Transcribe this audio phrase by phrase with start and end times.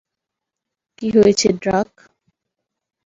[0.97, 1.89] কী হয়েছে, ড্রাক?